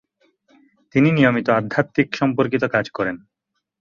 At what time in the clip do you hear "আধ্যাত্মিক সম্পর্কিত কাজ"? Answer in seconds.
1.59-2.85